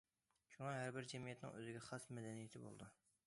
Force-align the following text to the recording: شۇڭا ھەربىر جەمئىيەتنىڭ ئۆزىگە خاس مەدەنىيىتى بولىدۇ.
شۇڭا 0.53 0.71
ھەربىر 0.77 1.09
جەمئىيەتنىڭ 1.11 1.53
ئۆزىگە 1.59 1.83
خاس 1.91 2.09
مەدەنىيىتى 2.19 2.63
بولىدۇ. 2.65 2.89